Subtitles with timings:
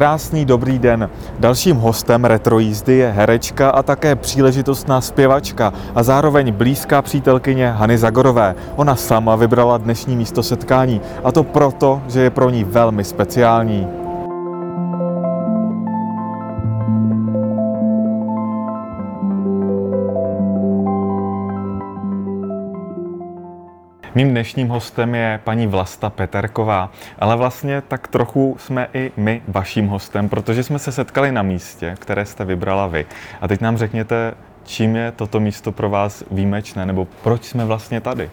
[0.00, 1.10] Krásný dobrý den.
[1.38, 7.98] Dalším hostem retro jízdy je herečka a také příležitostná zpěvačka a zároveň blízká přítelkyně Hany
[7.98, 8.54] Zagorové.
[8.76, 13.99] Ona sama vybrala dnešní místo setkání a to proto, že je pro ní velmi speciální.
[24.14, 29.86] Mým dnešním hostem je paní Vlasta Peterková, ale vlastně tak trochu jsme i my vaším
[29.86, 33.06] hostem, protože jsme se setkali na místě, které jste vybrala vy.
[33.40, 34.34] A teď nám řekněte,
[34.64, 38.30] čím je toto místo pro vás výjimečné, nebo proč jsme vlastně tady?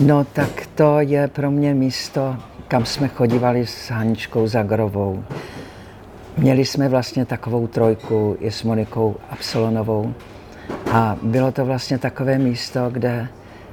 [0.00, 2.36] No tak to je pro mě místo,
[2.68, 5.24] kam jsme chodívali s Haničkou Zagrovou.
[6.36, 10.14] Měli jsme vlastně takovou trojku i s Monikou Absolonovou.
[10.92, 13.28] A bylo to vlastně takové místo, kde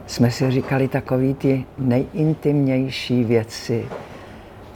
[0.08, 3.86] jsme si říkali takové ty nejintimnější věci,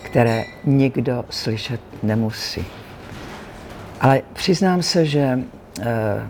[0.03, 2.65] které nikdo slyšet nemusí.
[4.01, 5.39] Ale přiznám se, že
[5.81, 6.27] eh,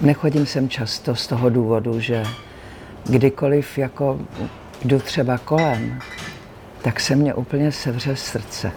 [0.00, 2.24] nechodím sem často z toho důvodu, že
[3.04, 4.20] kdykoliv jako
[4.84, 5.98] jdu třeba kolem,
[6.82, 8.72] tak se mě úplně sevře srdce.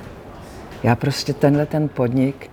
[0.83, 2.49] Já prostě tenhle ten podnik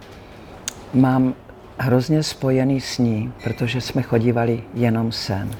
[0.94, 1.34] mám
[1.78, 5.50] hrozně spojený s ní, protože jsme chodívali jenom sem.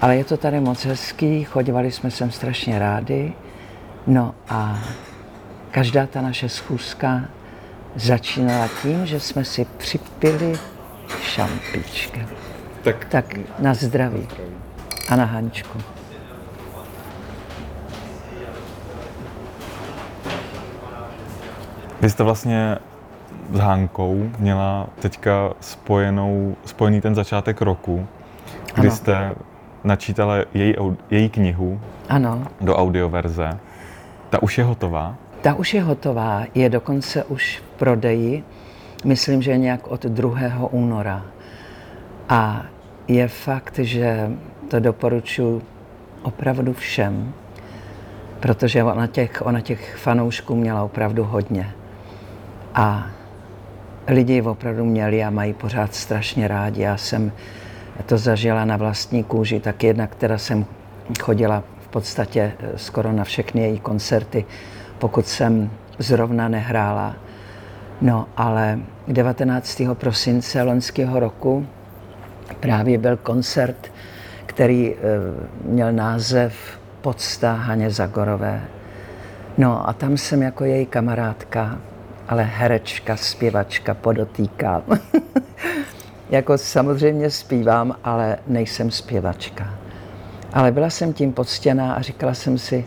[0.00, 3.32] Ale je to tady moc hezký, chodívali jsme sem strašně rádi.
[4.06, 4.78] No a
[5.70, 7.20] každá ta naše schůzka
[7.96, 10.58] začínala tím, že jsme si připili
[11.22, 12.26] šampíčkem.
[12.82, 14.28] Tak, tak na zdraví.
[15.08, 15.78] A na Hančku.
[22.00, 22.78] Vy jste vlastně
[23.52, 28.06] s Hankou měla teďka spojenou, spojený ten začátek roku,
[28.74, 28.96] kdy ano.
[28.96, 29.34] jste
[29.84, 30.74] načítala její,
[31.10, 32.46] její knihu ano.
[32.60, 33.58] do audioverze.
[34.30, 35.14] Ta už je hotová?
[35.40, 38.44] Ta už je hotová, je dokonce už v prodeji,
[39.04, 40.38] myslím, že nějak od 2.
[40.70, 41.22] února.
[42.28, 42.62] A
[43.08, 44.30] je fakt, že
[44.68, 45.62] to doporučuji
[46.22, 47.32] opravdu všem,
[48.40, 51.72] protože ona těch, ona těch fanoušků měla opravdu hodně.
[52.74, 53.06] A
[54.08, 56.82] lidi opravdu měli a mají pořád strašně rádi.
[56.82, 57.32] Já jsem
[58.06, 60.66] to zažila na vlastní kůži, tak jedna, která jsem
[61.20, 64.44] chodila v podstatě eh, skoro na všechny její koncerty,
[64.98, 67.16] pokud jsem zrovna nehrála.
[68.00, 68.78] No ale
[69.08, 69.82] 19.
[69.94, 71.66] prosince loňského roku
[72.60, 73.92] právě byl koncert,
[74.46, 74.98] který eh,
[75.64, 78.60] měl název Podsta Haně Zagorové.
[79.58, 81.78] No a tam jsem jako její kamarádka,
[82.28, 84.82] ale herečka, zpěvačka, podotýkám.
[86.30, 89.74] Jako samozřejmě zpívám, ale nejsem zpěvačka.
[90.52, 92.86] Ale byla jsem tím poctěná a říkala jsem si,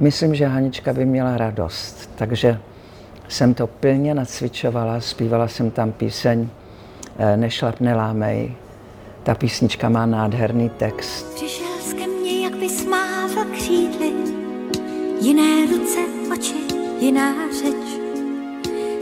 [0.00, 2.10] myslím, že Hanička by měla radost.
[2.16, 2.58] Takže
[3.28, 6.48] jsem to pilně nacvičovala, zpívala jsem tam píseň
[7.18, 8.54] eh, Nešlap, nelámej.
[9.22, 11.34] Ta písnička má nádherný text.
[11.34, 11.66] Přišel
[11.98, 14.12] ke mně, jak vysmával křídly,
[15.20, 15.98] jiné ruce,
[16.32, 16.54] oči,
[17.00, 18.00] jiná řeč.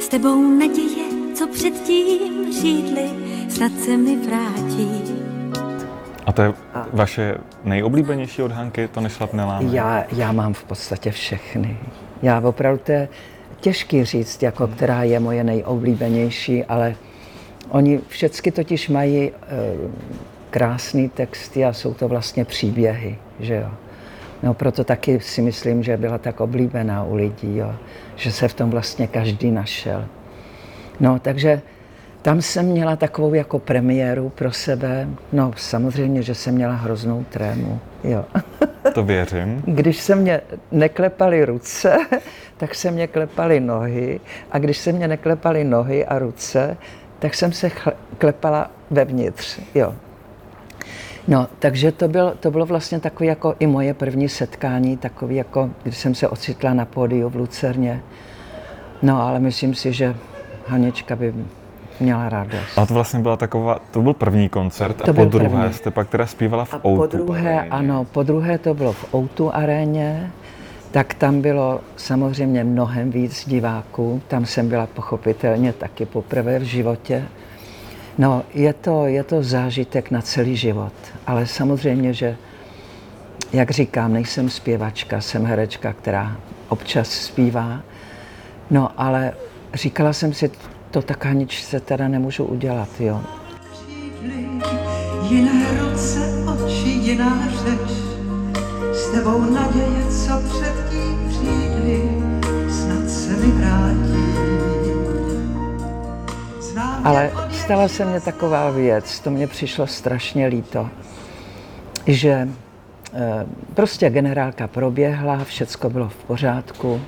[0.00, 3.23] S tebou naděje, co předtím řídli,
[3.54, 5.02] snad se mi vrátí.
[6.26, 6.86] A to je a...
[6.92, 7.34] vaše
[7.64, 9.68] nejoblíbenější od Hanky, to nešlapné láme?
[9.70, 11.78] Já, já mám v podstatě všechny.
[12.22, 13.08] Já opravdu to je
[13.60, 14.74] těžký říct, jako hmm.
[14.74, 16.94] která je moje nejoblíbenější, ale
[17.68, 19.32] oni všechny totiž mají e,
[20.50, 23.70] krásné texty a jsou to vlastně příběhy, že jo.
[24.42, 27.74] No proto taky si myslím, že byla tak oblíbená u lidí, jo,
[28.16, 30.04] že se v tom vlastně každý našel.
[31.00, 31.62] No takže
[32.24, 35.08] tam jsem měla takovou jako premiéru pro sebe.
[35.32, 37.80] No samozřejmě, že jsem měla hroznou trému.
[38.04, 38.24] Jo.
[38.94, 39.62] To věřím.
[39.66, 40.40] Když se mě
[40.72, 41.96] neklepaly ruce,
[42.56, 44.20] tak se mě klepaly nohy.
[44.50, 46.76] A když se mě neklepaly nohy a ruce,
[47.18, 47.70] tak jsem se
[48.18, 49.60] klepala vevnitř.
[49.74, 49.94] Jo.
[51.28, 55.70] No, takže to bylo, to bylo vlastně takové jako i moje první setkání, takový jako,
[55.82, 58.02] když jsem se ocitla na pódiu v Lucerně.
[59.02, 60.16] No, ale myslím si, že
[60.66, 61.34] Hanička by
[62.00, 62.78] měla radost.
[62.78, 65.74] A to vlastně byla taková, to byl první koncert to a po druhé první.
[65.74, 66.96] jste pak teda zpívala v a Outu.
[66.96, 67.70] po druhé, aréně.
[67.70, 70.30] ano, po druhé to bylo v Outu aréně,
[70.90, 74.22] tak tam bylo samozřejmě mnohem víc diváků.
[74.28, 77.24] Tam jsem byla pochopitelně taky poprvé v životě.
[78.18, 80.92] No, je to, je to zážitek na celý život,
[81.26, 82.36] ale samozřejmě, že,
[83.52, 86.36] jak říkám, nejsem zpěvačka, jsem herečka, která
[86.68, 87.80] občas zpívá.
[88.70, 89.32] No, ale
[89.74, 90.50] říkala jsem si,
[90.94, 93.20] to tak se teda nemůžu udělat, jo.
[95.28, 97.90] Jiné ruce, oči, jiná řeč,
[98.92, 101.98] s tebou naděje, co předtím přijde,
[102.70, 104.24] snad se mi vrátí.
[107.04, 110.88] Ale stala se mně taková věc, to mě přišlo strašně líto,
[112.06, 112.48] že
[113.14, 117.00] eh, prostě generálka proběhla, všecko bylo v pořádku.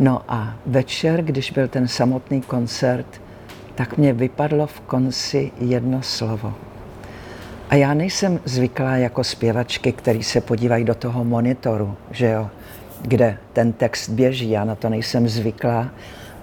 [0.00, 3.20] No a večer, když byl ten samotný koncert,
[3.74, 6.54] tak mě vypadlo v konci jedno slovo.
[7.70, 12.50] A já nejsem zvyklá jako zpěvačky, který se podívají do toho monitoru, že jo,
[13.02, 15.90] kde ten text běží, já na to nejsem zvyklá.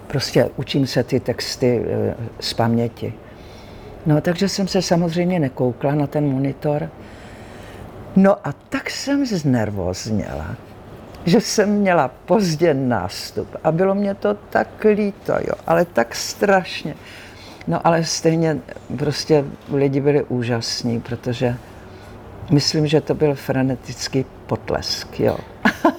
[0.06, 3.14] Prostě učím se ty texty eh, z paměti.
[4.06, 6.90] No, takže jsem se samozřejmě nekoukla na ten monitor.
[8.16, 10.56] No a tak jsem znervozněla,
[11.26, 16.94] že jsem měla pozdě nástup a bylo mě to tak líto, jo, ale tak strašně.
[17.66, 18.58] No ale stejně
[18.98, 21.56] prostě lidi byli úžasní, protože
[22.50, 25.38] myslím, že to byl frenetický potlesk, jo.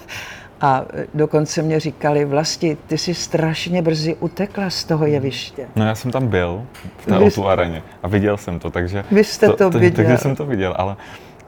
[0.62, 5.68] A dokonce mě říkali, vlasti, ty jsi strašně brzy utekla z toho jeviště.
[5.76, 6.66] No já jsem tam byl,
[6.98, 7.48] v té Vy...
[7.48, 9.04] areně a viděl jsem to, takže...
[9.12, 9.96] Vy jste to, to, to viděl.
[9.96, 10.96] Takže jsem to viděl, ale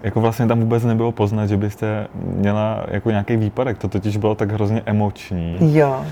[0.05, 4.35] jako vlastně tam vůbec nebylo poznat, že byste měla jako nějaký výpadek, to totiž bylo
[4.35, 5.57] tak hrozně emoční.
[5.77, 6.05] Jo.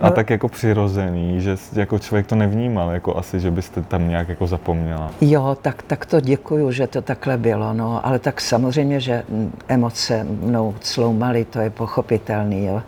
[0.00, 0.14] A no.
[0.14, 4.46] tak jako přirozený, že jako člověk to nevnímal, jako asi, že byste tam nějak jako
[4.46, 5.10] zapomněla.
[5.20, 9.22] Jo, tak, tak to děkuju, že to takhle bylo, no, ale tak samozřejmě, že
[9.68, 12.82] emoce mnou cloumaly, to je pochopitelný, jo,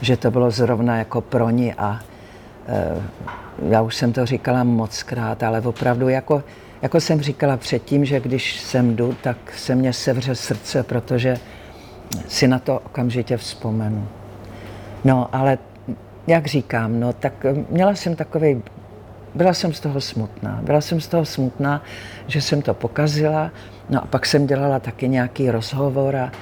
[0.00, 2.00] že to bylo zrovna jako pro ní a
[2.68, 2.94] e,
[3.68, 6.42] já už jsem to říkala moc krát, ale opravdu jako,
[6.82, 11.36] jako jsem říkala předtím, že když sem jdu, tak se mě sevře srdce, protože
[12.28, 14.08] si na to okamžitě vzpomenu.
[15.04, 15.58] No, ale
[16.26, 18.62] jak říkám, no tak měla jsem takový,
[19.34, 20.60] byla jsem z toho smutná.
[20.62, 21.82] Byla jsem z toho smutná,
[22.26, 23.50] že jsem to pokazila.
[23.90, 26.32] No a pak jsem dělala taky nějaký rozhovor a,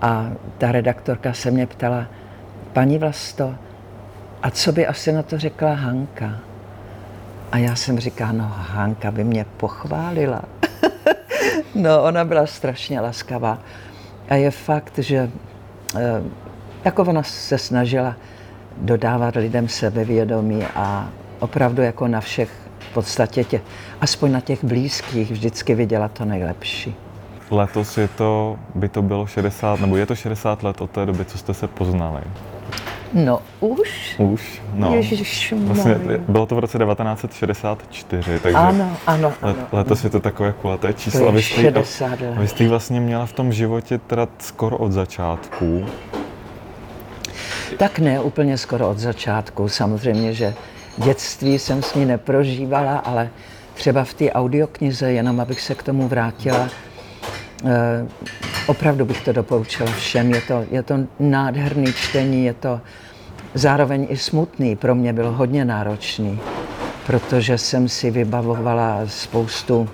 [0.00, 2.06] a ta redaktorka se mě ptala,
[2.72, 3.54] paní Vlasto,
[4.42, 6.49] a co by asi na to řekla Hanka?
[7.52, 10.42] A já jsem říkala, no Hanka by mě pochválila.
[11.74, 13.58] no, ona byla strašně laskavá.
[14.28, 15.30] A je fakt, že
[15.96, 16.22] eh,
[16.84, 18.16] jako ona se snažila
[18.76, 21.08] dodávat lidem sebevědomí a
[21.38, 23.60] opravdu jako na všech v podstatě tě,
[24.00, 26.94] aspoň na těch blízkých vždycky viděla to nejlepší.
[27.50, 31.24] Letos je to, by to bylo 60, nebo je to 60 let od té doby,
[31.24, 32.22] co jste se poznali.
[33.12, 34.14] No už?
[34.18, 34.94] Už, no.
[34.94, 35.98] Ježiš, vlastně
[36.28, 39.56] bylo to v roce 1964, takže ano, ano, ano.
[39.72, 41.20] letos je to takové kulaté číslo.
[41.20, 42.34] To a vy jste, 60 let.
[42.36, 45.86] vy jste vlastně měla v tom životě teda skoro od začátku.
[47.76, 49.68] Tak ne úplně skoro od začátku.
[49.68, 50.54] Samozřejmě, že
[50.96, 53.30] dětství jsem s ní neprožívala, ale
[53.74, 56.68] třeba v té audioknize, jenom abych se k tomu vrátila,
[57.64, 58.06] eh,
[58.70, 60.34] opravdu bych to doporučila všem.
[60.34, 62.80] Je to, je to nádherný čtení, je to
[63.54, 64.76] zároveň i smutný.
[64.76, 66.40] Pro mě bylo hodně náročný,
[67.06, 69.88] protože jsem si vybavovala spoustu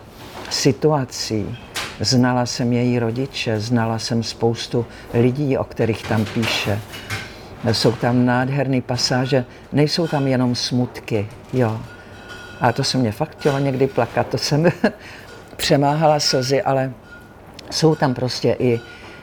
[0.50, 1.58] situací.
[2.00, 6.78] Znala jsem její rodiče, znala jsem spoustu lidí, o kterých tam píše.
[7.72, 11.80] Jsou tam nádherné pasáže, nejsou tam jenom smutky, jo.
[12.60, 14.68] A to se mě fakt chtělo někdy plakat, to jsem
[15.56, 16.92] přemáhala slzy, ale
[17.70, 18.80] jsou tam prostě i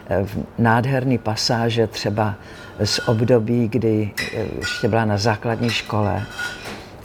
[0.10, 0.26] eh,
[0.58, 2.36] nádherné pasáže, třeba
[2.84, 6.24] z období, kdy eh, ještě byla na základní škole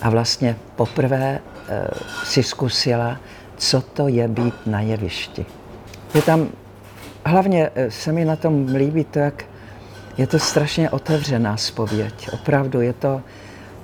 [0.02, 1.88] a vlastně poprvé eh,
[2.24, 3.18] si zkusila,
[3.56, 5.46] co to je být na jevišti.
[6.14, 6.48] Je tam,
[7.24, 9.44] hlavně se mi na tom líbí to, jak
[10.18, 13.22] je to strašně otevřená spověď, opravdu je to,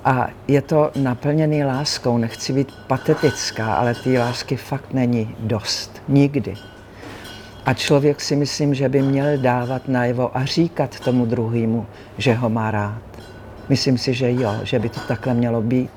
[0.05, 6.55] a je to naplněný láskou, nechci být patetická, ale té lásky fakt není dost, nikdy.
[7.65, 11.85] A člověk si myslím, že by měl dávat najevo a říkat tomu druhému,
[12.17, 13.01] že ho má rád.
[13.69, 15.91] Myslím si, že jo, že by to takhle mělo být.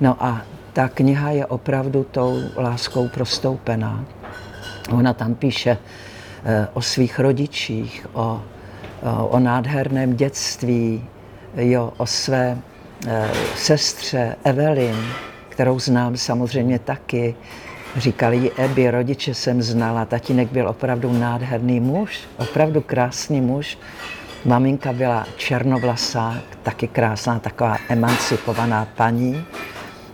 [0.00, 0.42] No a
[0.72, 4.04] ta kniha je opravdu tou láskou prostoupená.
[4.92, 5.78] Ona tam píše
[6.44, 8.42] eh, o svých rodičích, o
[9.28, 11.04] o nádherném dětství,
[11.56, 12.58] jo, o své
[13.06, 14.96] e, sestře Evelyn,
[15.48, 17.34] kterou znám samozřejmě taky.
[17.96, 23.78] Říkali jí Ebi, rodiče jsem znala, tatínek byl opravdu nádherný muž, opravdu krásný muž.
[24.44, 29.44] Maminka byla černovlasá, taky krásná, taková emancipovaná paní.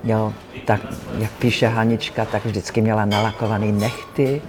[0.04, 0.32] Jo,
[0.64, 0.80] tak,
[1.18, 4.42] jak píše Hanička, tak vždycky měla nalakovaný nechty.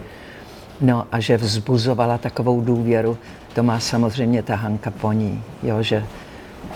[0.81, 3.17] No a že vzbuzovala takovou důvěru
[3.57, 6.05] to má samozřejmě ta Hanka po ní, jo, že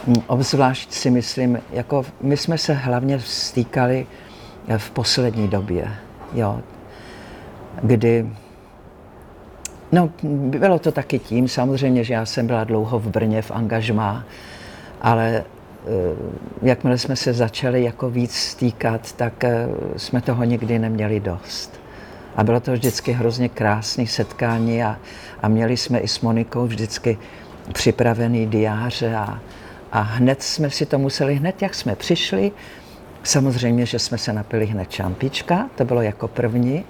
[0.07, 4.07] mm, obzvlášť si myslím, jako my jsme se hlavně stýkali
[4.77, 5.95] v poslední době,
[6.33, 6.59] jo,
[7.83, 8.29] kdy
[9.93, 14.23] No, bylo to taky tím, samozřejmě, že já jsem byla dlouho v Brně v angažmá,
[15.01, 15.43] ale
[16.61, 21.81] jakmile jsme se začali jako víc stýkat, tak eh, jsme toho nikdy neměli dost.
[22.35, 24.97] A bylo to vždycky hrozně krásné setkání a,
[25.41, 27.17] a měli jsme i s Monikou vždycky
[27.73, 29.39] připravený diáře a,
[29.91, 32.51] a hned jsme si to museli, hned jak jsme přišli,
[33.23, 36.85] samozřejmě, že jsme se napili hned čampička, to bylo jako první,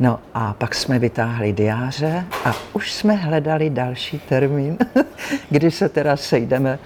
[0.00, 4.78] No a pak jsme vytáhli diáře a už jsme hledali další termín,
[5.50, 6.78] kdy se teda sejdeme.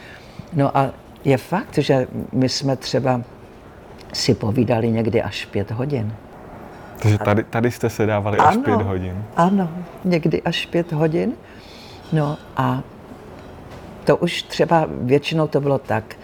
[0.53, 0.91] No a
[1.25, 3.21] je fakt, že my jsme třeba
[4.13, 6.15] si povídali někdy až pět hodin.
[7.03, 9.25] Takže tady, tady jste se dávali ano, až pět hodin?
[9.37, 9.71] Ano,
[10.05, 11.33] někdy až pět hodin.
[12.13, 12.83] No a
[14.05, 16.17] to už třeba většinou to bylo tak,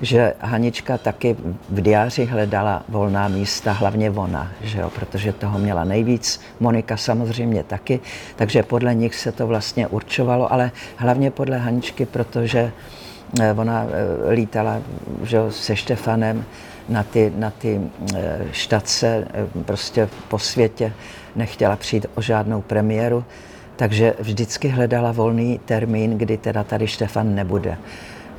[0.00, 1.36] že Hanička taky
[1.68, 7.62] v diáři hledala volná místa, hlavně ona, že jo, protože toho měla nejvíc, Monika samozřejmě
[7.62, 8.00] taky,
[8.36, 12.72] takže podle nich se to vlastně určovalo, ale hlavně podle Haničky, protože
[13.40, 14.80] eh, ona eh, lítala
[15.22, 16.44] že jo, se Štefanem
[16.88, 17.80] na ty, na ty
[18.14, 19.28] eh, štace
[19.64, 20.92] prostě po světě,
[21.36, 23.24] nechtěla přijít o žádnou premiéru,
[23.76, 27.78] takže vždycky hledala volný termín, kdy teda tady Štefan nebude.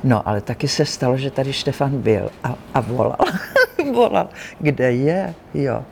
[0.04, 3.16] No, ale taky se stalo, že tady Štefan byl a, a volal.
[3.94, 4.28] volal,
[4.60, 5.84] kde je, jo.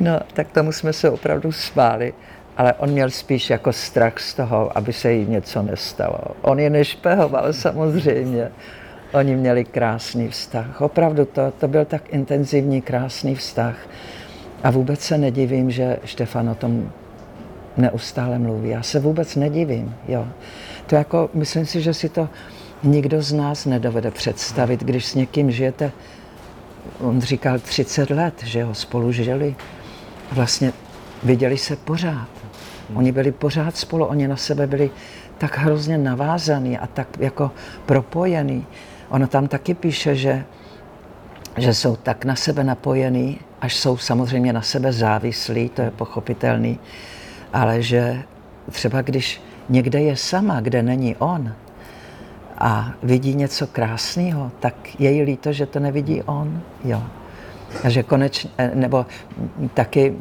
[0.00, 2.14] No, tak tomu jsme se opravdu smáli,
[2.56, 6.18] ale on měl spíš jako strach z toho, aby se jí něco nestalo.
[6.42, 8.50] On je nešpehoval samozřejmě.
[9.12, 10.80] Oni měli krásný vztah.
[10.80, 13.76] Opravdu to, to byl tak intenzivní, krásný vztah.
[14.62, 16.92] A vůbec se nedivím, že Štefan o tom
[17.76, 18.68] neustále mluví.
[18.68, 20.26] Já se vůbec nedivím, jo.
[20.86, 22.28] To jako, myslím si, že si to
[22.86, 25.92] nikdo z nás nedovede představit, když s někým žijete,
[27.00, 29.56] on říkal 30 let, že ho spolu žili,
[30.32, 30.72] vlastně
[31.22, 32.28] viděli se pořád.
[32.94, 34.90] Oni byli pořád spolu, oni na sebe byli
[35.38, 37.50] tak hrozně navázaný a tak jako
[37.86, 38.66] propojený.
[39.08, 40.44] Ono tam taky píše, že,
[41.56, 46.78] že jsou tak na sebe napojení, až jsou samozřejmě na sebe závislí, to je pochopitelný,
[47.52, 48.22] ale že
[48.70, 51.54] třeba když někde je sama, kde není on,
[52.58, 56.60] a vidí něco krásného, tak je jí líto, že to nevidí on.
[56.84, 57.02] Jo.
[57.84, 59.06] A že konečně, nebo
[59.74, 60.14] taky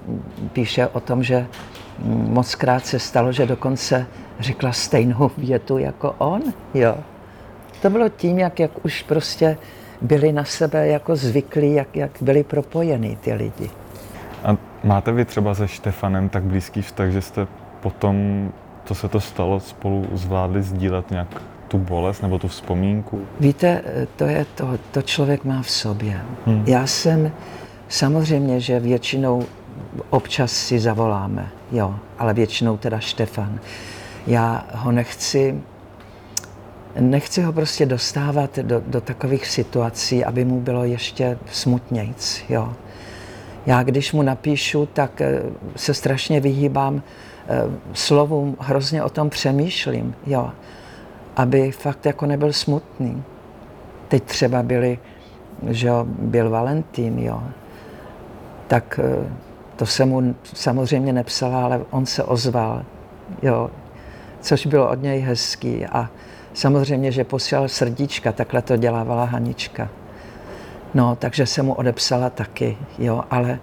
[0.53, 1.47] píše o tom, že
[2.09, 4.07] moc krát se stalo, že dokonce
[4.39, 6.41] řekla stejnou větu jako on.
[6.73, 6.95] Jo.
[7.81, 9.57] To bylo tím, jak, jak už prostě
[10.01, 13.69] byli na sebe jako zvyklí, jak, jak byli propojení ty lidi.
[14.43, 17.47] A máte vy třeba se Štefanem tak blízký vztah, že jste
[17.81, 18.49] potom,
[18.85, 21.41] co se to stalo, spolu zvládli sdílet nějak
[21.75, 23.21] tu bolest nebo tu vzpomínku?
[23.39, 23.83] Víte,
[24.15, 26.21] to je to, to člověk má v sobě.
[26.45, 26.63] Hmm.
[26.67, 27.31] Já jsem,
[27.89, 29.43] samozřejmě, že většinou
[30.09, 33.59] občas si zavoláme, jo, ale většinou teda Štefan.
[34.27, 35.61] Já ho nechci,
[36.99, 42.73] nechci ho prostě dostávat do, do takových situací, aby mu bylo ještě smutnějc, jo.
[43.65, 45.41] Já když mu napíšu, tak eh,
[45.75, 47.01] se strašně vyhýbám
[47.47, 47.63] eh,
[47.93, 50.51] slovům, hrozně o tom přemýšlím, jo
[51.35, 53.23] aby fakt jako nebyl smutný.
[54.07, 54.99] Teď třeba byli,
[55.69, 57.43] že jo, byl Valentín, jo,
[58.67, 59.29] tak eh,
[59.75, 62.85] to jsem mu samozřejmě nepsala, ale on se ozval,
[63.41, 63.69] jo,
[64.41, 66.09] což bylo od něj hezký a
[66.53, 69.89] samozřejmě, že posílal srdíčka, takhle to dělávala Hanička.
[70.93, 73.59] No, takže jsem mu odepsala taky, jo, ale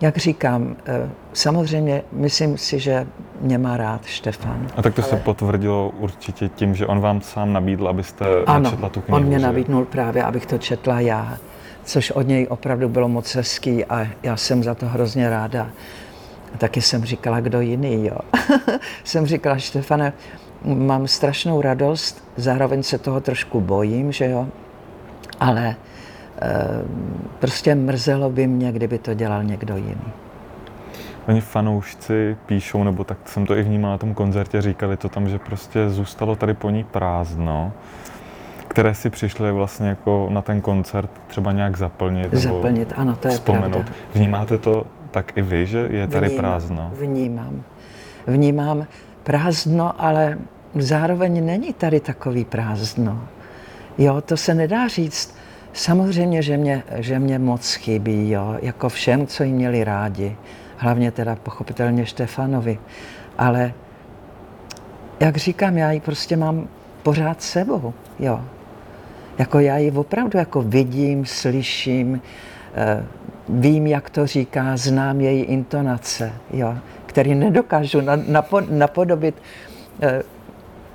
[0.00, 3.06] jak říkám, eh, samozřejmě myslím si, že
[3.40, 4.66] mě má rád Štefan.
[4.76, 5.10] A tak to ale...
[5.10, 9.16] se potvrdilo určitě tím, že on vám sám nabídl, abyste ano, četla tu knihu.
[9.16, 9.46] on mě že?
[9.46, 11.38] nabídnul právě, abych to četla já,
[11.84, 15.70] což od něj opravdu bylo moc hezký a já jsem za to hrozně ráda.
[16.54, 18.18] A taky jsem říkala, kdo jiný, jo.
[19.04, 20.12] jsem říkala, Štefane,
[20.64, 24.48] mám strašnou radost, zároveň se toho trošku bojím, že jo,
[25.40, 25.76] ale
[27.38, 30.12] prostě mrzelo by mě, kdyby to dělal někdo jiný.
[31.28, 35.28] Oni fanoušci píšou, nebo tak jsem to i vnímal na tom koncertě, říkali to tam,
[35.28, 37.72] že prostě zůstalo tady po ní prázdno,
[38.68, 42.34] které si přišli vlastně jako na ten koncert třeba nějak zaplnit.
[42.34, 43.70] Zaplnit, ano, to je vzpomenout.
[43.70, 43.92] pravda.
[44.14, 46.90] Vnímáte to tak i vy, že je tady vnímám, prázdno?
[46.94, 47.62] Vnímám.
[48.26, 48.86] Vnímám
[49.22, 50.38] prázdno, ale
[50.74, 53.24] zároveň není tady takový prázdno.
[53.98, 55.34] Jo, to se nedá říct
[55.74, 60.36] Samozřejmě, že mě, že mě moc chybí, jo, jako všem, co jí měli rádi.
[60.76, 62.78] Hlavně teda pochopitelně Štefanovi.
[63.38, 63.72] Ale
[65.20, 66.68] jak říkám, já ji prostě mám
[67.02, 68.40] pořád sebou, jo.
[69.38, 72.22] Jako já ji opravdu jako vidím, slyším,
[72.74, 73.04] eh,
[73.48, 76.74] vím, jak to říká, znám její intonace, jo,
[77.06, 78.00] který nedokážu
[78.70, 79.34] napodobit.
[80.02, 80.22] Eh,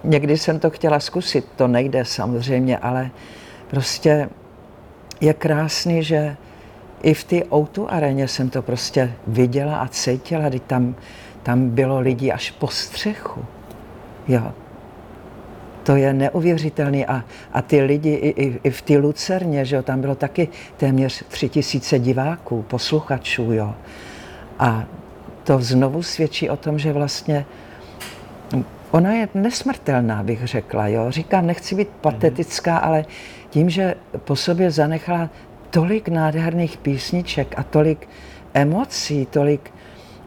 [0.04, 3.12] někdy jsem to chtěla zkusit, to nejde samozřejmě, ale
[3.68, 4.30] prostě
[5.22, 6.38] je krásný, že
[7.04, 10.96] i v té outu aréně jsem to prostě viděla a cítila, kdy tam,
[11.44, 13.46] tam bylo lidi až po střechu.
[14.28, 14.52] Jo.
[15.84, 17.06] To je neuvěřitelný.
[17.06, 17.24] A,
[17.54, 20.48] a ty lidi i, i, i v té Lucerně, že jo, tam bylo taky
[20.78, 23.76] téměř tři tisíce diváků, posluchačů, jo.
[24.60, 24.84] A
[25.44, 27.46] to znovu svědčí o tom, že vlastně
[28.92, 30.88] ona je nesmrtelná, bych řekla.
[30.88, 31.12] Jo?
[31.12, 33.06] Říkám, nechci být patetická, ale
[33.50, 35.30] tím, že po sobě zanechala
[35.70, 38.10] tolik nádherných písniček a tolik
[38.54, 39.72] emocí, tolik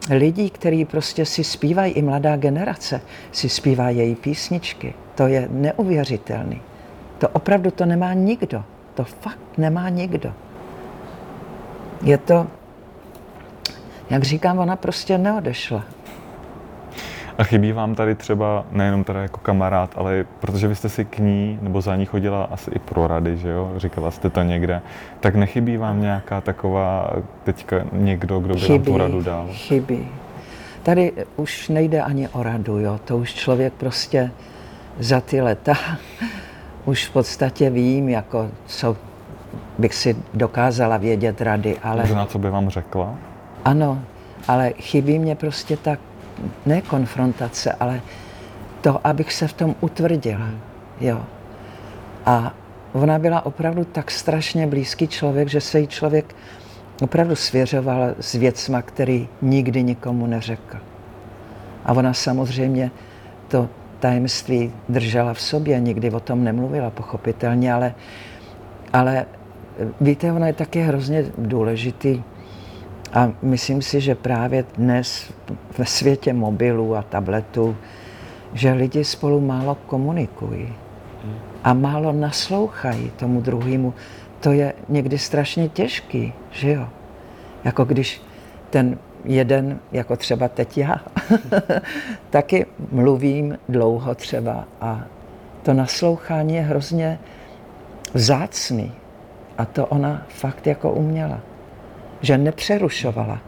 [0.09, 3.01] lidí, kteří prostě si zpívají, i mladá generace
[3.31, 4.93] si zpívá její písničky.
[5.15, 6.61] To je neuvěřitelný.
[7.17, 8.63] To opravdu to nemá nikdo.
[8.93, 10.33] To fakt nemá nikdo.
[12.03, 12.47] Je to,
[14.09, 15.83] jak říkám, ona prostě neodešla.
[17.37, 21.19] A chybí vám tady třeba nejenom teda jako kamarád, ale protože vy jste si k
[21.19, 23.73] ní nebo za ní chodila asi i pro rady, že jo?
[23.77, 24.81] Říkala jste to někde.
[25.19, 27.13] Tak nechybí vám nějaká taková
[27.43, 29.47] teďka někdo, kdo by chybí, vám tu radu dal?
[29.51, 30.07] Chybí.
[30.83, 32.99] Tady už nejde ani o radu, jo?
[33.05, 34.31] To už člověk prostě
[34.99, 35.73] za ty leta
[36.85, 38.97] už v podstatě vím, jako co
[39.77, 42.01] bych si dokázala vědět rady, ale...
[42.01, 43.15] Možná, co by vám řekla?
[43.65, 44.01] Ano,
[44.47, 45.99] ale chybí mě prostě tak
[46.65, 48.01] ne konfrontace, ale
[48.81, 50.49] to, abych se v tom utvrdila.
[51.01, 51.23] Jo.
[52.25, 52.53] A
[52.93, 56.35] ona byla opravdu tak strašně blízký člověk, že se jí člověk
[57.01, 60.77] opravdu svěřoval s věcma, který nikdy nikomu neřekl.
[61.85, 62.91] A ona samozřejmě
[63.47, 63.69] to
[63.99, 67.95] tajemství držela v sobě, nikdy o tom nemluvila, pochopitelně, ale,
[68.93, 69.25] ale
[70.01, 72.23] víte, ona je taky hrozně důležitý
[73.13, 75.33] a myslím si, že právě dnes
[75.77, 77.75] ve světě mobilů a tabletů,
[78.53, 80.73] že lidi spolu málo komunikují
[81.63, 83.93] a málo naslouchají tomu druhému.
[84.39, 86.87] To je někdy strašně těžký, že jo?
[87.63, 88.21] Jako když
[88.69, 90.95] ten jeden, jako třeba teď já,
[92.29, 95.01] taky mluvím dlouho třeba a
[95.63, 97.19] to naslouchání je hrozně
[98.13, 98.91] vzácný.
[99.57, 101.52] A to ona fakt jako uměla
[102.23, 103.39] že nepřerušovala.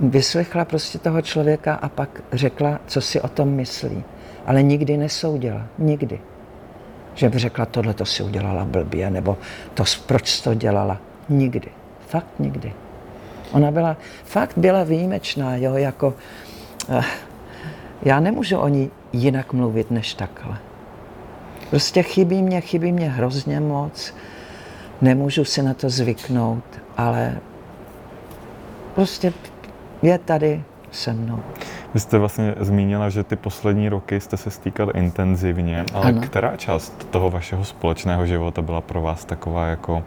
[0.00, 4.04] Vyslechla prostě toho člověka a pak řekla, co si o tom myslí.
[4.46, 5.62] Ale nikdy nesoudila.
[5.78, 6.20] Nikdy.
[7.14, 9.38] Že by řekla, tohle to si udělala blbě, nebo
[9.74, 10.98] to, proč to dělala.
[11.28, 11.68] Nikdy.
[12.08, 12.72] Fakt nikdy.
[13.52, 16.14] Ona byla, fakt byla výjimečná, jo, jako,
[16.88, 17.04] uh,
[18.02, 20.58] já nemůžu o ní jinak mluvit, než takhle.
[21.70, 24.14] Prostě chybí mě, chybí mě hrozně moc,
[25.00, 26.64] nemůžu si na to zvyknout,
[26.96, 27.38] ale
[28.96, 29.32] prostě
[30.02, 31.40] je tady se mnou.
[31.94, 36.20] Vy jste vlastně zmínila, že ty poslední roky jste se stýkali intenzivně, ale ano.
[36.20, 40.02] která část toho vašeho společného života byla pro vás taková jako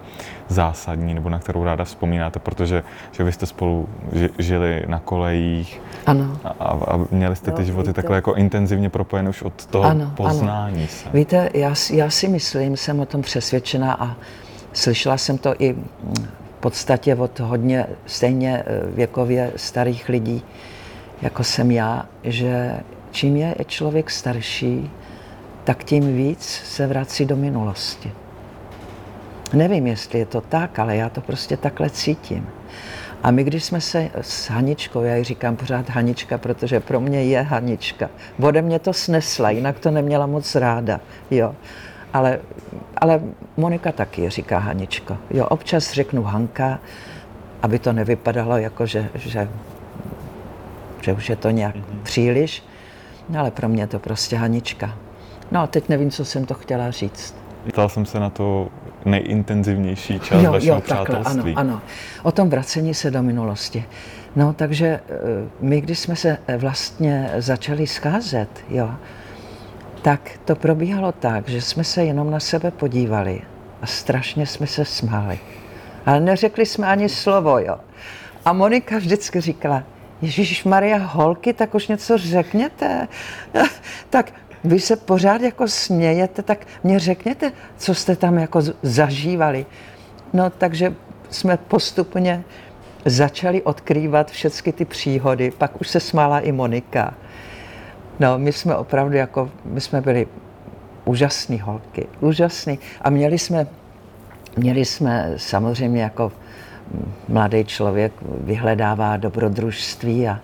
[0.47, 3.89] zásadní, nebo na kterou ráda vzpomínáte, protože že vy jste spolu
[4.39, 6.38] žili na kolejích ano.
[6.43, 9.86] A, a měli jste ty no, životy víte, takhle jako intenzivně propojené už od toho
[9.86, 10.88] ano, poznání ano.
[10.88, 11.10] se.
[11.13, 14.15] Víte, já, já si myslím, jsem o tom přesvědčená a
[14.73, 15.75] slyšela jsem to i
[16.60, 20.43] podstatě od hodně stejně eh, věkově starých lidí,
[21.22, 22.80] jako jsem já, že
[23.12, 24.91] čím je člověk starší,
[25.63, 28.12] tak tím víc se vrací do minulosti.
[29.54, 32.50] Nevím, jestli je to tak, ale já to prostě takhle cítím.
[33.24, 37.24] A my, když jsme se s Haničkou, já ji říkám pořád Hanička, protože pro mě
[37.24, 38.10] je Hanička.
[38.41, 41.00] Ode mě to snesla, jinak to neměla moc ráda.
[41.32, 41.56] Jo.
[42.13, 42.39] Ale,
[42.98, 43.22] ale
[43.58, 45.17] Monika taky říká Haničko.
[45.32, 46.80] Jo, občas řeknu Hanka,
[47.62, 49.50] aby to nevypadalo jako, že, že,
[51.02, 52.04] že už je to nějak mm-hmm.
[52.04, 52.63] příliš,
[53.30, 54.95] no, ale pro mě je to prostě Hanička.
[55.52, 57.36] No a teď nevím, co jsem to chtěla říct.
[57.67, 58.67] Ptal jsem se na to
[59.06, 61.36] nejintenzivnější část jo, vašeho jo, přátelství.
[61.36, 61.82] Takhle, ano, ano.
[62.24, 63.86] O tom vracení se do minulosti.
[64.36, 65.19] No, takže eh,
[65.60, 68.89] my, když jsme se eh, vlastně začali scházet, jo,
[70.02, 73.42] tak to probíhalo tak, že jsme se jenom na sebe podívali
[73.82, 75.40] a strašně jsme se smáli.
[76.06, 77.78] Ale neřekli jsme ani slovo, jo.
[78.46, 79.84] A Monika vždycky říkala,
[80.22, 83.08] Ježíš Maria, holky, tak už něco řekněte.
[84.10, 84.34] tak
[84.64, 89.66] vy se pořád jako smějete, tak mě řekněte, co jste tam jako zažívali.
[90.34, 90.96] No takže
[91.30, 92.44] jsme postupně
[93.06, 97.14] začali odkrývat všechny ty příhody, pak už se smála i Monika.
[98.19, 100.27] No, my jsme opravdu jako, my jsme byli
[101.05, 102.79] úžasný holky, úžasný.
[103.01, 103.67] A měli jsme,
[104.58, 106.32] měli jsme samozřejmě jako
[107.27, 110.39] mladý člověk vyhledává dobrodružství a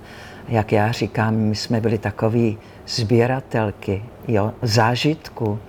[0.47, 2.57] jak já říkám, my jsme byli takový
[2.87, 5.59] sběratelky, jo, zážitku.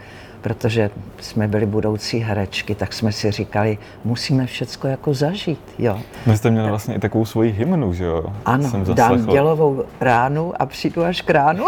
[0.46, 6.00] Protože jsme byli budoucí herečky, tak jsme si říkali, musíme všecko jako zažít, jo.
[6.26, 8.24] Vy jste měli vlastně i takovou svoji hymnu, že jo?
[8.44, 11.64] Ano, Jsem dám dělovou ránu a přijdu až k ránu.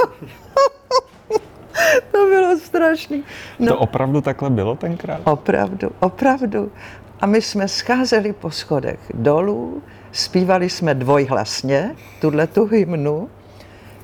[2.13, 3.23] to bylo strašný.
[3.59, 3.67] No.
[3.67, 5.21] To opravdu takhle bylo tenkrát?
[5.25, 6.73] Opravdu, opravdu.
[7.21, 13.29] A my jsme scházeli po schodech dolů, zpívali jsme dvojhlasně tuhle tu hymnu,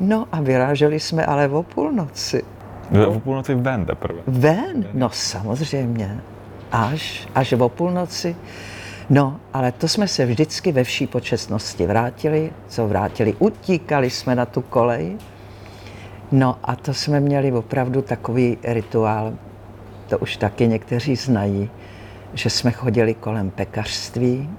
[0.00, 2.42] no a vyráželi jsme ale o půlnoci.
[2.90, 4.20] Vy O půlnoci ven teprve.
[4.26, 4.86] Ven?
[4.92, 6.20] No samozřejmě.
[6.72, 8.36] Až, až o půlnoci.
[9.10, 14.46] No, ale to jsme se vždycky ve vší počestnosti vrátili, co vrátili, utíkali jsme na
[14.46, 15.16] tu kolej.
[16.32, 19.32] No a to jsme měli opravdu takový rituál,
[20.08, 21.70] to už taky někteří znají,
[22.34, 24.50] že jsme chodili kolem pekařství,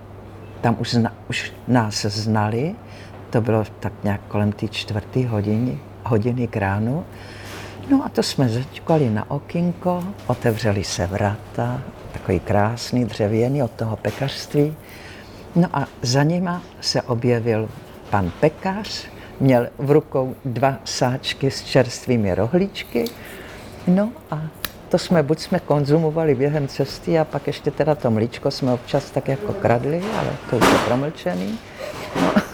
[0.61, 2.75] tam už, zna, už nás znali,
[3.29, 7.05] to bylo tak nějak kolem té čtvrté hodiny, hodiny k ránu.
[7.89, 11.81] No a to jsme začkali na okinko, otevřeli se vrata,
[12.13, 14.75] takový krásný dřevěný od toho pekařství.
[15.55, 17.69] No a za nima se objevil
[18.09, 19.05] pan pekař,
[19.39, 23.05] měl v rukou dva sáčky s čerstvými rohlíčky.
[23.87, 24.41] No a
[24.89, 29.11] to jsme, buď jsme konzumovali během cesty a pak ještě teda to mlíčko jsme občas
[29.11, 31.59] tak jako kradli, ale to už je promlčený.
[32.21, 32.44] No,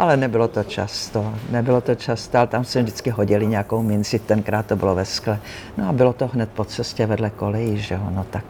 [0.00, 4.66] ale nebylo to často, nebylo to často, ale tam jsme vždycky hodili nějakou minci, tenkrát
[4.66, 5.38] to bylo ve skle.
[5.78, 8.44] No a bylo to hned po cestě vedle kolejí, že jo, no tak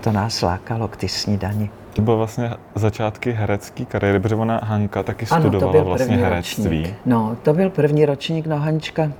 [0.00, 1.70] to nás lákalo k ty snídani.
[1.92, 6.06] To bylo vlastně začátky herecké kariéry, protože ona Hanka taky Ano, to studovala byl vlastně
[6.06, 6.78] první herectví.
[6.78, 6.96] ročník.
[7.06, 9.12] No, to byl první ročník, no Hanička,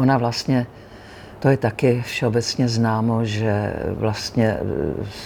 [0.00, 0.66] ona vlastně,
[1.38, 4.58] to je taky všeobecně známo, že vlastně e,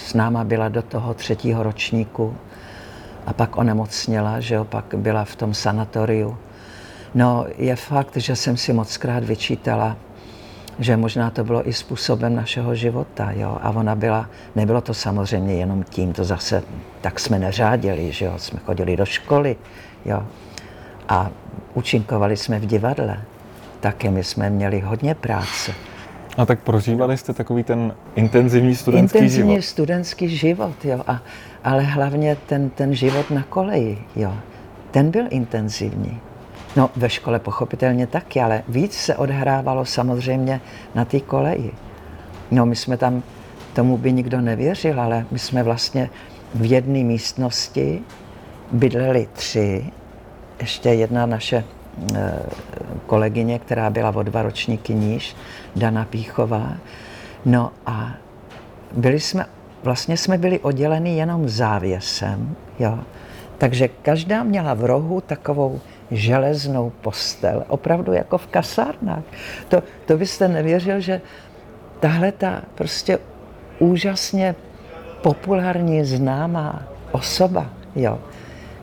[0.06, 2.34] s náma byla do toho třetího ročníku
[3.26, 6.37] a pak onemocněla, že jo, pak byla v tom sanatoriu.
[7.14, 9.96] No, je fakt, že jsem si moc krát vyčítala,
[10.78, 13.59] že možná to bylo i způsobem našeho života, jo.
[13.62, 16.62] A ona byla, nebylo to samozřejmě jenom tím, to zase,
[17.00, 18.35] tak jsme neřádili, že jo.
[18.37, 19.57] Jsme chodili do školy,
[20.04, 20.22] jo.
[21.09, 21.31] A
[21.74, 23.20] účinkovali jsme v divadle.
[23.81, 25.72] Také my jsme měli hodně práce.
[26.38, 29.64] A tak prožívali jste takový ten intenzivní studentský Intenzivní život.
[29.64, 31.01] studentský život, jo.
[31.07, 31.22] A,
[31.64, 34.35] ale hlavně ten, ten život na koleji, jo.
[34.90, 36.20] Ten byl intenzivní.
[36.77, 40.61] No, ve škole pochopitelně taky, ale víc se odhrávalo samozřejmě
[40.94, 41.70] na té koleji.
[42.51, 43.22] No, my jsme tam,
[43.72, 46.11] tomu by nikdo nevěřil, ale my jsme vlastně
[46.55, 48.03] v jedné místnosti
[48.72, 49.85] bydleli tři,
[50.61, 51.64] ještě jedna naše
[53.06, 55.37] kolegyně, která byla o dva ročníky níž,
[55.76, 56.72] Dana Píchová.
[57.44, 58.11] No a
[58.92, 59.46] byli jsme,
[59.82, 62.98] vlastně jsme byli odděleni jenom závěsem, jo.
[63.58, 65.80] Takže každá měla v rohu takovou
[66.11, 69.22] železnou postel, opravdu jako v kasárnách.
[69.68, 71.20] To, to byste nevěřil, že
[72.00, 73.18] tahle ta prostě
[73.78, 74.54] úžasně
[75.22, 76.82] populární, známá
[77.12, 78.18] osoba, jo,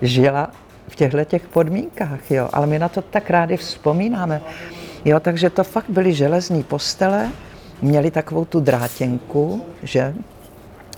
[0.01, 0.51] žila
[0.95, 4.41] v těchto těch podmínkách, jo, ale my na to tak rádi vzpomínáme.
[5.05, 7.29] Jo, takže to fakt byly železní postele,
[7.81, 10.13] měli takovou tu drátěnku, že?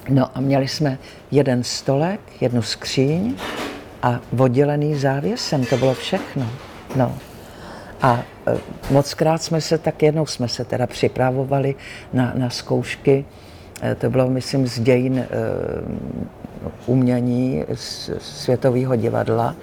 [0.10, 0.97] No a měli jsme
[1.31, 3.36] jeden stolek, jednu skříň
[4.03, 6.45] a oddělený závěsem, to bylo všechno.
[6.95, 7.17] No.
[8.01, 8.57] A e,
[8.93, 11.75] moc krát jsme se, tak jednou jsme se teda připravovali
[12.13, 13.25] na, na zkoušky,
[13.81, 15.27] e, to bylo, myslím, z dějin e,
[16.86, 19.55] umění z Světového divadla.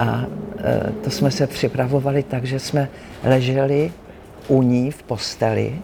[0.00, 0.24] A
[0.58, 2.88] e, to jsme se připravovali tak, že jsme
[3.24, 3.92] leželi
[4.48, 5.78] u ní v posteli,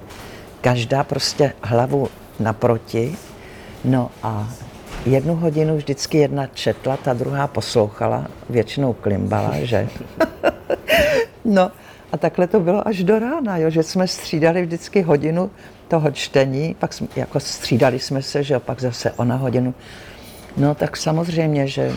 [0.60, 2.08] každá prostě hlavu
[2.40, 3.16] naproti,
[3.84, 4.48] no a
[5.06, 9.88] jednu hodinu vždycky jedna četla, ta druhá poslouchala, většinou klimbala, že?
[11.44, 11.70] no
[12.12, 15.50] a takhle to bylo až do rána, jo, že jsme střídali vždycky hodinu
[15.88, 19.74] toho čtení, pak jsme, jako střídali jsme se, že jo, pak zase ona hodinu.
[20.56, 21.92] No tak samozřejmě, že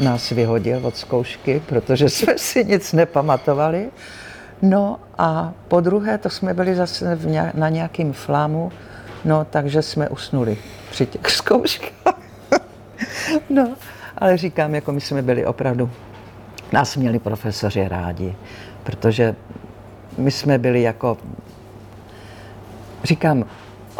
[0.00, 3.90] nás vyhodil od zkoušky, protože jsme si nic nepamatovali.
[4.62, 7.18] No a po druhé, to jsme byli zase
[7.54, 8.72] na nějakým flámu,
[9.24, 10.58] no takže jsme usnuli
[10.90, 12.20] při těch zkouškách.
[13.50, 13.74] no,
[14.18, 15.90] ale říkám, jako my jsme byli opravdu,
[16.72, 18.36] nás měli profesoři rádi,
[18.84, 19.34] protože
[20.18, 21.16] my jsme byli jako,
[23.04, 23.44] říkám,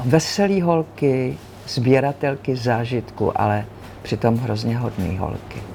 [0.05, 3.67] veselý holky, sběratelky zážitku, ale
[4.03, 5.74] přitom hrozně hodný holky.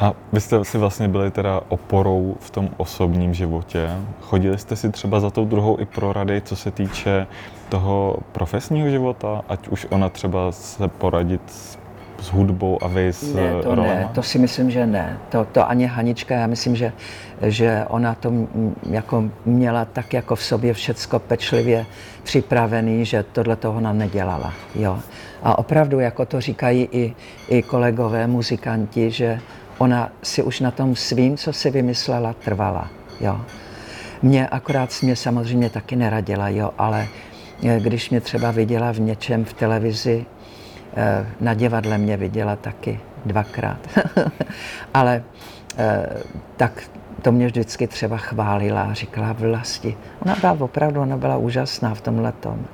[0.00, 3.90] A vy jste si vlastně byli teda oporou v tom osobním životě.
[4.20, 7.26] Chodili jste si třeba za tou druhou i pro rady, co se týče
[7.68, 11.78] toho profesního života, ať už ona třeba se poradit s,
[12.20, 13.94] s hudbou a vy s Ne, to rolema?
[13.94, 15.18] ne, to si myslím, že ne.
[15.28, 16.92] To, to ani Hanička, já myslím, že,
[17.42, 18.32] že ona to
[18.90, 21.86] jako měla tak jako v sobě všecko pečlivě
[22.22, 24.52] připravený, že tohle toho nám nedělala.
[24.74, 24.98] Jo.
[25.42, 27.14] A opravdu, jako to říkají i,
[27.48, 29.40] i kolegové muzikanti, že
[29.78, 32.90] ona si už na tom svým, co si vymyslela, trvala.
[33.20, 33.40] Jo.
[34.22, 37.06] Mě akorát mě samozřejmě taky neradila, jo, ale
[37.64, 40.26] eh, když mě třeba viděla v něčem v televizi,
[40.96, 43.78] eh, na divadle mě viděla taky dvakrát,
[44.94, 45.22] ale
[45.78, 46.06] eh,
[46.56, 46.82] tak
[47.22, 49.96] to mě vždycky třeba chválila a říkala vlasti.
[50.22, 52.66] Ona byla opravdu, ona byla úžasná v tom letom.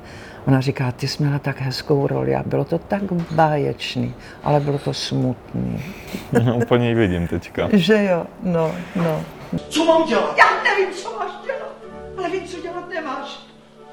[0.46, 4.78] Ona říká, ty jsi měla tak hezkou roli a bylo to tak báječný, ale bylo
[4.78, 5.84] to smutný.
[6.32, 7.68] No, úplně ji vidím teďka.
[7.72, 9.24] Že jo, no, no.
[9.68, 10.34] Co mám dělat?
[10.38, 11.74] Já nevím, co máš dělat,
[12.18, 13.40] ale vím, co dělat nemáš.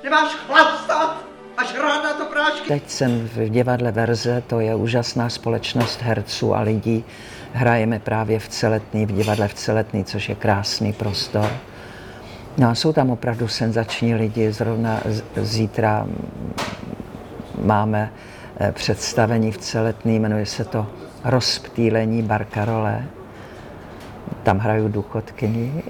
[0.04, 1.26] Nemáš chlastat,
[1.58, 2.68] máš rád na to prášky.
[2.68, 7.06] Teď jsem v divadle Verze, to je úžasná společnost herců a lidí.
[7.54, 11.52] Hrajeme právě v Celetný, v divadle v Celetný, což je krásný prostor.
[12.58, 14.52] No a jsou tam opravdu senzační lidi.
[14.52, 15.02] Zrovna
[15.36, 16.08] zítra
[17.62, 18.12] máme
[18.60, 20.88] eh, představení v Celetný, jmenuje se to
[21.24, 23.06] Rozptýlení Barkarole.
[24.44, 25.84] Tam hraju důchodkyni,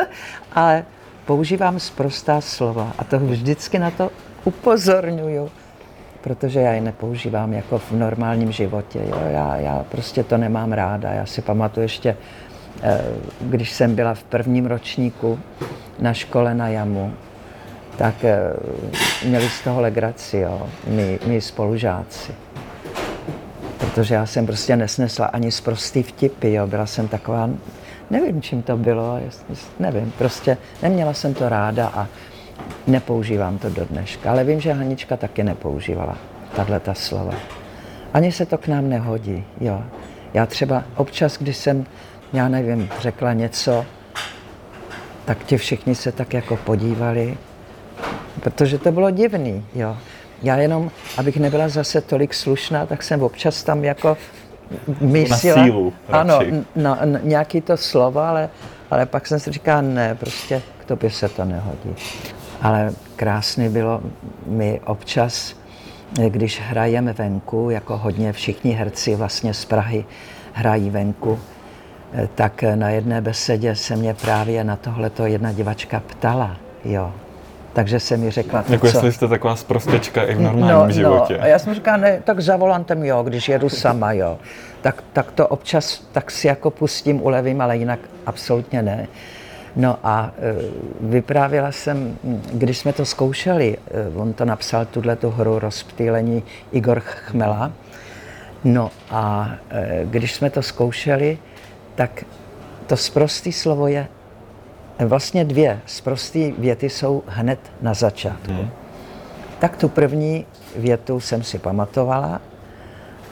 [0.52, 0.84] ale
[1.26, 4.10] používám sprostá slova a to vždycky na to
[4.44, 5.50] upozorňuju,
[6.20, 9.00] protože já je nepoužívám jako v normálním životě.
[9.08, 9.20] Jo?
[9.30, 11.12] Já, já prostě to nemám ráda.
[11.12, 12.16] Já si pamatuju ještě,
[13.40, 15.40] když jsem byla v prvním ročníku
[15.98, 17.14] na škole na Jamu,
[17.96, 18.38] tak eh,
[19.24, 22.32] měli z toho legraci, jo, my, my spolužáci.
[23.78, 26.66] Protože já jsem prostě nesnesla ani z prostý vtipy, jo.
[26.66, 27.50] Byla jsem taková,
[28.10, 29.20] nevím, čím to bylo,
[29.78, 32.06] nevím, prostě neměla jsem to ráda a
[32.86, 34.30] nepoužívám to do dneška.
[34.30, 36.16] Ale vím, že Hanička taky nepoužívala
[36.56, 37.34] tahle ta slova.
[38.14, 39.82] Ani se to k nám nehodí, jo.
[40.34, 41.86] Já třeba občas, když jsem,
[42.34, 43.86] já nevím, řekla něco,
[45.24, 47.36] tak ti všichni se tak jako podívali,
[48.40, 49.96] protože to bylo divný, jo.
[50.42, 54.16] Já jenom, abych nebyla zase tolik slušná, tak jsem občas tam jako
[55.00, 55.64] mísila.
[55.64, 56.50] sílu ano, radši.
[56.50, 58.48] n- no, nějaký to slovo, ale,
[58.90, 61.94] ale pak jsem si říkala, ne, prostě k tobě se to nehodí.
[62.62, 64.00] Ale krásný bylo,
[64.46, 65.56] my občas,
[66.28, 70.04] když hrajeme venku, jako hodně všichni herci vlastně z Prahy
[70.52, 71.38] hrají venku,
[72.34, 77.12] tak na jedné besedě se mě právě na tohleto jedna divačka ptala, jo.
[77.72, 78.96] Takže se mi řekla, Jako co...
[78.96, 81.38] jestli jste taková sprostečka i v normálním životě.
[81.40, 84.38] No, já jsem říkala, ne, tak za volantem jo, když jedu sama, jo.
[84.82, 89.06] Tak, tak to občas tak si jako pustím, ulevím, ale jinak absolutně ne.
[89.76, 90.54] No a e,
[91.00, 92.18] vyprávěla jsem,
[92.52, 97.72] když jsme to zkoušeli, e, on to napsal, tuhle tu hru Rozptýlení Igor Chmela,
[98.64, 101.38] No a e, když jsme to zkoušeli,
[101.94, 102.24] tak
[102.86, 104.08] to sprostý slovo je,
[104.98, 108.52] vlastně dvě sprostý věty jsou hned na začátku.
[108.52, 108.70] Hmm.
[109.58, 112.40] Tak tu první větu jsem si pamatovala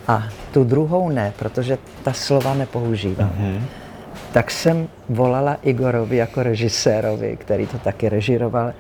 [0.09, 3.33] a tu druhou ne, protože ta slova nepoužívám.
[3.37, 3.67] Hmm.
[4.33, 8.73] Tak jsem volala Igorovi jako režisérovi, který to taky režiroval,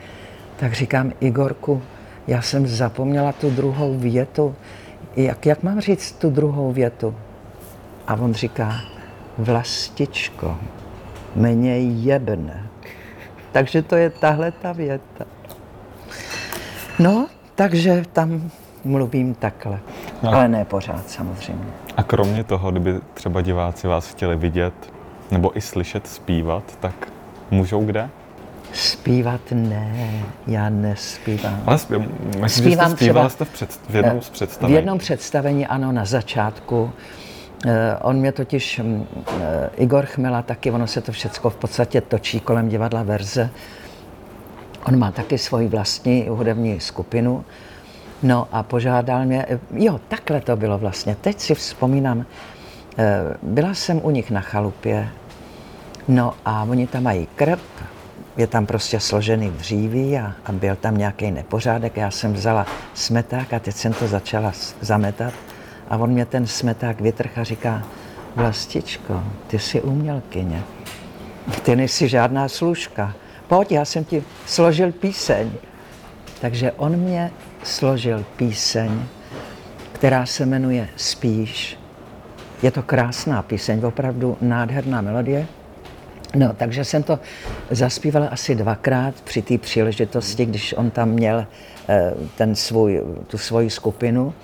[0.56, 1.82] tak říkám, Igorku,
[2.26, 4.54] já jsem zapomněla tu druhou větu.
[5.16, 7.14] Jak, jak mám říct tu druhou větu?
[8.06, 8.80] A on říká,
[9.38, 10.58] vlastičko,
[11.34, 12.66] mě jebne.
[13.52, 15.24] Takže to je tahle ta věta.
[16.98, 18.50] No, takže tam
[18.84, 19.78] mluvím takhle.
[20.22, 20.34] No.
[20.34, 21.64] Ale ne pořád samozřejmě.
[21.96, 24.74] A kromě toho, kdyby třeba diváci vás chtěli vidět
[25.30, 27.08] nebo i slyšet zpívat, tak
[27.50, 28.08] můžou kde?
[28.72, 30.10] Zpívat ne,
[30.46, 31.62] já nespívám.
[31.66, 32.02] Ale zpěv,
[32.40, 34.74] myslím, že jste Zpívám zpívala třeba- jste v, před, v jednom z V představení.
[34.76, 36.92] jednom představení, ano, na začátku.
[37.66, 39.06] Eh, On mě totiž, mm,
[39.40, 43.50] eh, Igor Chmela taky, ono se to všecko v podstatě točí kolem divadla Verze.
[44.86, 47.44] On má taky svoji vlastní hudební skupinu.
[48.22, 51.16] No a požádal mě, eh, jo, takhle to bylo vlastně.
[51.20, 52.26] Teď si vzpomínám,
[53.42, 55.08] byla jsem u nich na chalupě,
[56.08, 57.60] no a oni tam mají krb,
[58.36, 61.96] je tam prostě složený dříví a, a byl tam nějaký nepořádek.
[61.96, 65.34] Já jsem vzala smeták a teď jsem to začala zametat
[65.92, 67.82] a on mě ten smeták vytrh a říká,
[68.36, 70.62] Vlastičko, ty jsi umělkyně,
[71.62, 73.14] ty nejsi žádná služka.
[73.48, 75.50] Pojď, já jsem ti složil píseň.
[76.40, 77.30] Takže on mě
[77.62, 79.02] složil píseň,
[79.92, 81.78] která se jmenuje Spíš.
[82.62, 85.46] Je to krásná píseň, opravdu nádherná melodie.
[86.34, 87.18] No, takže jsem to
[87.70, 91.46] zaspívala asi dvakrát při té příležitosti, když on tam měl
[91.88, 94.34] eh, ten svůj, tu svoji skupinu.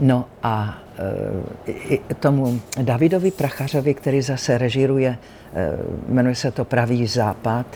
[0.00, 0.78] No a
[2.08, 5.18] e, tomu Davidovi Prachařovi, který zase režíruje,
[5.54, 5.72] e,
[6.08, 7.66] jmenuje se to Pravý západ,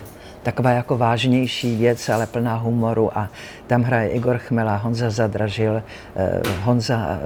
[0.43, 3.29] taková jako vážnější věc, ale plná humoru a
[3.67, 5.83] tam hraje Igor Chmela, Honza Zadražil,
[6.17, 7.19] eh, Honza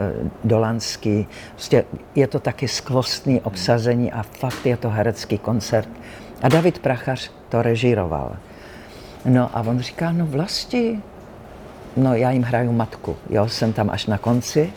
[0.44, 1.26] Dolanský.
[1.52, 5.88] Prostě je to taky skvostný obsazení a fakt je to herecký koncert.
[6.42, 8.36] A David Prachař to režíroval.
[9.24, 11.00] No a on říká, no vlasti,
[11.96, 14.72] no já jim hraju matku, jo, jsem tam až na konci.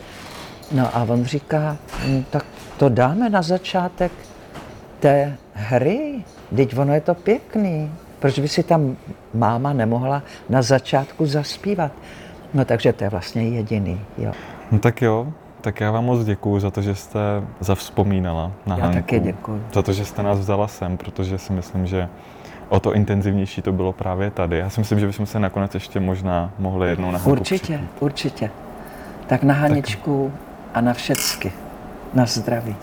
[0.72, 1.76] No a on říká,
[2.08, 2.44] no, tak
[2.76, 4.12] to dáme na začátek
[5.00, 6.24] té hry,
[6.56, 7.90] teď ono je to pěkný.
[8.18, 8.96] Proč by si tam
[9.34, 11.92] máma nemohla na začátku zaspívat?
[12.54, 14.32] No takže to je vlastně jediný, jo.
[14.72, 15.26] No tak jo,
[15.60, 17.18] tak já vám moc děkuju za to, že jste
[17.60, 18.98] zavzpomínala na Já Hanku.
[18.98, 19.62] taky děkuju.
[19.74, 22.08] Za to, že jste nás vzala sem, protože si myslím, že
[22.68, 24.58] o to intenzivnější to bylo právě tady.
[24.58, 27.90] Já si myslím, že bychom se nakonec ještě možná mohli jednou na Určitě, přijít.
[28.00, 28.50] určitě.
[29.26, 30.32] Tak na Haničku
[30.74, 31.52] a na všecky.
[32.14, 32.76] Na zdraví.